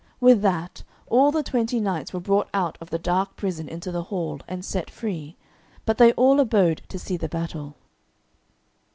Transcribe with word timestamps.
With 0.19 0.41
that 0.41 0.81
all 1.05 1.31
the 1.31 1.43
twenty 1.43 1.79
knights 1.79 2.11
were 2.11 2.19
brought 2.19 2.49
out 2.55 2.75
of 2.81 2.89
the 2.89 2.97
dark 2.97 3.35
prison 3.35 3.69
into 3.69 3.91
the 3.91 4.01
hall, 4.05 4.39
and 4.47 4.65
set 4.65 4.89
free, 4.89 5.37
but 5.85 5.99
they 5.99 6.11
all 6.13 6.39
abode 6.39 6.81
to 6.89 6.97
see 6.97 7.17
the 7.17 7.29
battle. 7.29 7.75